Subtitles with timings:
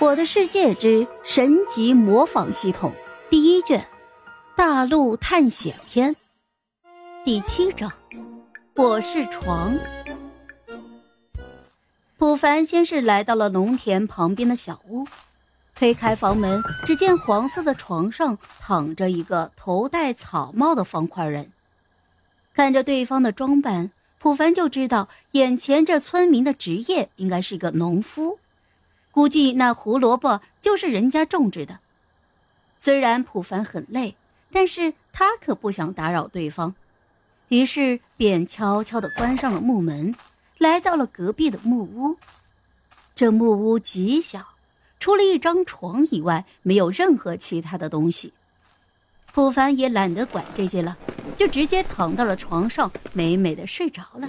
[0.00, 2.92] 我的世界之神级模仿系统
[3.28, 3.84] 第一卷，
[4.56, 6.14] 大陆探险篇
[7.24, 7.90] 第七章。
[8.76, 9.76] 我是床。
[12.16, 15.04] 普凡先是来到了农田旁边的小屋，
[15.74, 21.50] 推开房门，只见黄色的床上躺着一个头戴草帽的方块人。
[22.54, 23.90] 看着对方的装扮，
[24.20, 28.38] 普凡就知道眼前这村民的职业应该是一个农夫。
[29.18, 31.80] 估计那胡萝卜就是人家种植的。
[32.78, 34.14] 虽然普凡很累，
[34.52, 36.76] 但是他可不想打扰对方，
[37.48, 40.14] 于是便悄悄地关上了木门，
[40.58, 42.16] 来到了隔壁的木屋。
[43.16, 44.50] 这木屋极小，
[45.00, 48.32] 除了一张床以外，没有任何其他的东西。
[49.32, 50.96] 普凡也懒得管这些了，
[51.36, 54.28] 就直接躺到了床上，美美的睡着了。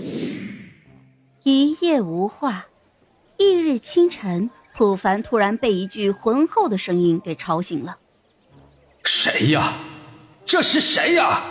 [1.44, 2.66] 一夜无话，
[3.38, 4.50] 翌日清晨。
[4.80, 7.98] 普凡突然被一句浑厚的声音给吵醒了。
[9.04, 9.74] 谁呀？
[10.46, 11.44] 这是谁呀？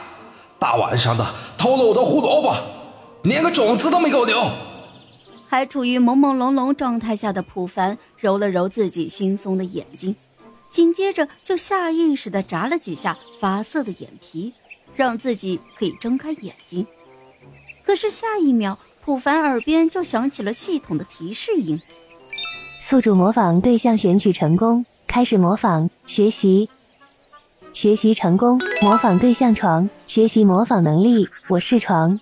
[0.58, 2.56] 大晚上的偷了我的胡萝卜，
[3.24, 4.50] 连个种子都没给我留。
[5.46, 10.16] 还处于朦朦胧胧状态下的普凡揉了揉自己惺忪的眼睛，
[10.70, 14.54] 紧接着就下意识的眨了几下发涩的眼皮，
[14.96, 16.86] 让自己可以睁开眼睛。
[17.84, 21.78] 可是下一秒，普凡耳边就响起了系统的提示音。
[22.88, 26.70] 宿主模仿对象选取成功，开始模仿学习。
[27.74, 31.28] 学习成功，模仿对象床，学习模仿能力。
[31.48, 32.18] 我是床，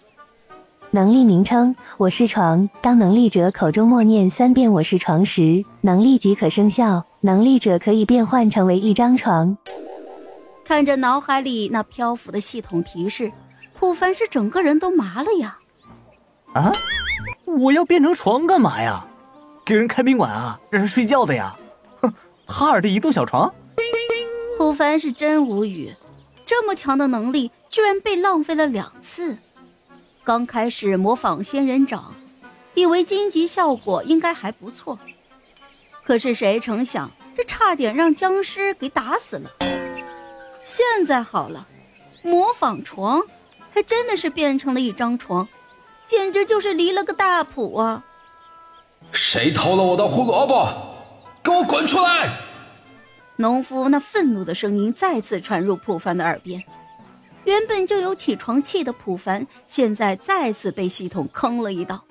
[0.91, 2.69] 能力名称我是床。
[2.81, 9.57] 当能力者口中默念三遍我是床时，能力即可生效，能力者可以变换成为一张床。
[10.65, 13.31] 看着脑海里那漂浮的系统提示，
[13.79, 15.59] 普凡是整个人都麻了呀！
[16.55, 16.73] 啊，
[17.45, 19.07] 我要变成床干嘛呀？
[19.67, 21.57] 给人开宾馆啊，让人睡觉的呀！
[22.01, 22.15] 哼，
[22.47, 23.53] 哈尔的移动小床。
[24.57, 25.93] 普凡是真无语，
[26.47, 29.37] 这么强的能力居然被浪费了两次。
[30.23, 32.15] 刚开始模仿仙人掌，
[32.75, 34.97] 以为荆棘效果应该还不错，
[36.05, 39.51] 可是谁成想，这差点让僵尸给打死了。
[40.63, 41.67] 现在好了，
[42.23, 43.21] 模仿床，
[43.73, 45.49] 还真的是变成了一张床，
[46.05, 48.05] 简直就是离了个大谱啊！
[49.17, 50.69] 谁偷了我的胡萝卜？
[51.43, 52.31] 给我滚出来！
[53.37, 56.63] 农夫那愤怒的声音再次传入普凡的耳边。
[57.45, 62.05] 原本就有起床气的普凡，现在再次被系统坑了一刀。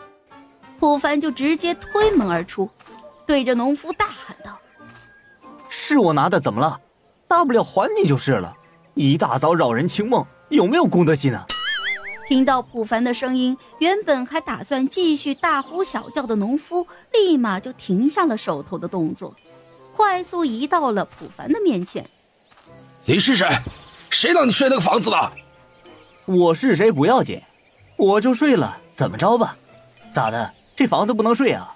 [0.80, 2.70] 普凡就直接推门而出，
[3.28, 4.58] 对着农夫大喊道
[5.70, 6.80] ：“是我拿的，怎么了？
[7.28, 8.56] 大不了还你就是了。
[8.96, 11.46] 一大早扰人清梦，有没有公德心啊？”
[12.28, 19.36] 听到普凡的声音，原本还打算继续大呼小叫的农夫，立马就停下了手头的动作，
[19.96, 22.10] 快速移到了普凡的面前。
[23.06, 23.48] 你是谁？
[24.10, 25.32] 谁让你睡那个房子的？
[26.26, 27.40] 我是谁不要紧，
[27.96, 29.56] 我就睡了，怎么着吧？
[30.12, 30.52] 咋的？
[30.76, 31.76] 这房子不能睡啊？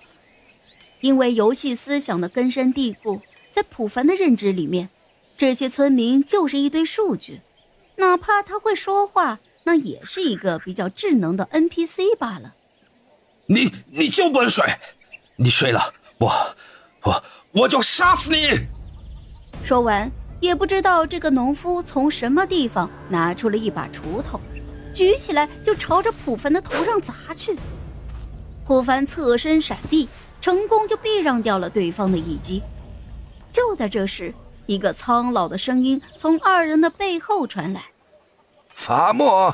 [1.02, 3.22] 因为游戏思想的根深蒂固，
[3.52, 4.90] 在普凡的认知里面，
[5.38, 7.42] 这些村民就是一堆数据，
[7.98, 9.40] 哪怕他会说话。
[9.70, 12.56] 那也是一个比较智能的 NPC 罢了。
[13.46, 14.66] 你你就不能睡？
[15.36, 16.56] 你睡了，我
[17.04, 18.66] 我我就杀死你！
[19.64, 24.42] 说完，也不知道这个农夫从什么地方拿出了一把锄头，
[24.92, 27.56] 举起来就朝着普凡的头上砸去。
[28.66, 30.10] 普凡侧身闪避，
[30.42, 32.64] 成功就避让掉了对方的一击。
[33.52, 34.34] 就在这时，
[34.66, 37.84] 一个苍老的声音从二人的背后传来。
[38.80, 39.54] 法莫，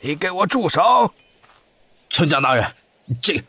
[0.00, 1.12] 你给我住手！
[2.10, 2.72] 村长大人，
[3.22, 3.40] 这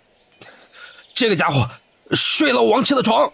[1.16, 1.68] 这个家伙
[2.12, 3.34] 睡了王七的床。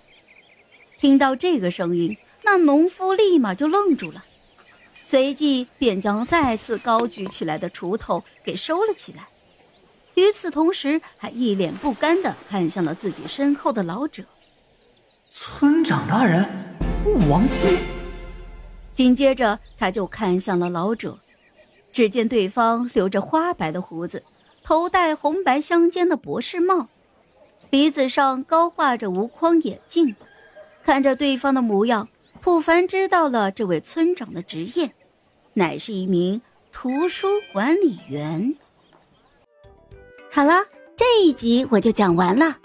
[0.97, 4.23] 听到这个声音，那农夫立马就愣住了，
[5.03, 9.27] 随即便将再次高举起来的锄头给收了起来。
[10.13, 14.23] 与此同时，还一脸不甘的看向了自己身后的老者。
[15.27, 16.49] 村长大人，
[17.29, 17.79] 王七。
[18.93, 21.19] 紧接着，他就看向了老者。
[21.91, 24.23] 只见对方留着花白的胡子，
[24.63, 26.87] 头戴红白相间的博士帽，
[27.69, 30.15] 鼻子上高挂着无框眼镜。
[30.83, 32.07] 看着对方的模样，
[32.41, 34.93] 普凡知道了这位村长的职业，
[35.53, 36.41] 乃是一名
[36.71, 38.55] 图书管理员。
[40.31, 40.63] 好了，
[40.95, 42.57] 这一集我就讲完了，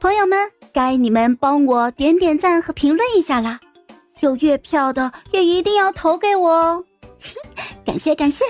[0.00, 3.60] 朋友们，该你们帮我点点赞和评论一下啦！
[4.20, 6.84] 有月票的也一定要投给我哦，
[7.86, 8.44] 感 谢感谢。